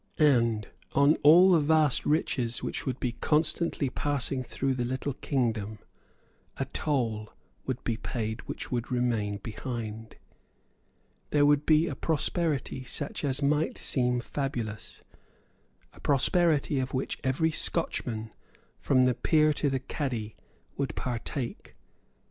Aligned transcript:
And 0.17 0.67
on 0.93 1.13
all 1.21 1.51
the 1.51 1.59
vast 1.59 2.07
riches 2.07 2.63
which 2.63 2.87
would 2.87 2.99
be 2.99 3.11
constantly 3.11 3.87
passing 3.91 4.41
through 4.41 4.73
the 4.73 4.83
little 4.83 5.13
kingdom 5.13 5.77
a 6.57 6.65
toll 6.65 7.31
would 7.67 7.83
be 7.83 7.97
paid 7.97 8.41
which 8.47 8.71
would 8.71 8.89
remain 8.91 9.37
behind. 9.37 10.15
There 11.29 11.45
would 11.45 11.67
be 11.67 11.87
a 11.87 11.93
prosperity 11.93 12.83
such 12.83 13.23
as 13.23 13.43
might 13.43 13.77
seem 13.77 14.21
fabulous, 14.21 15.03
a 15.93 15.99
prosperity 15.99 16.79
of 16.79 16.95
which 16.95 17.19
every 17.23 17.51
Scotchman, 17.51 18.31
from 18.79 19.05
the 19.05 19.13
peer 19.13 19.53
to 19.53 19.69
the 19.69 19.77
cadie, 19.79 20.35
would 20.77 20.95
partake. 20.95 21.75